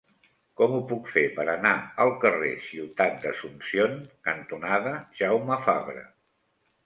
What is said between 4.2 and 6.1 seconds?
cantonada Jaume Fabre?